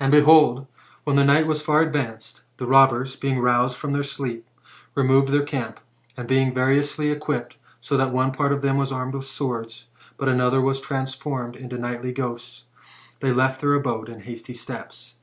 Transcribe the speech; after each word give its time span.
And, 0.00 0.10
behold, 0.10 0.66
when 1.04 1.14
the 1.14 1.24
night 1.24 1.46
was 1.46 1.62
far 1.62 1.80
advanced, 1.80 2.42
the 2.56 2.66
robbers, 2.66 3.14
being 3.14 3.38
roused 3.38 3.76
from 3.76 3.92
their 3.92 4.02
sleep, 4.02 4.44
removed 4.96 5.28
their 5.28 5.44
camp; 5.44 5.78
and, 6.16 6.26
being 6.26 6.52
variously 6.52 7.12
equipped, 7.12 7.56
so 7.80 7.96
that 7.96 8.10
one 8.12 8.32
part 8.32 8.50
of 8.50 8.62
them 8.62 8.76
was 8.78 8.90
armed 8.90 9.14
with 9.14 9.26
swords, 9.26 9.86
but 10.16 10.28
another 10.28 10.58
vras 10.60 10.82
transformed 10.82 11.54
into 11.54 11.78
nightly 11.78 12.10
ghosts, 12.10 12.64
they 13.20 13.30
left 13.30 13.60
their 13.60 13.74
abode 13.74 14.08
with 14.08 14.22
hasty 14.22 14.54
steps. 14.54 15.18